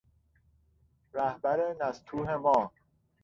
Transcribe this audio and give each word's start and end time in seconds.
رهبرنستوه 1.13 2.35
ما 2.37 2.71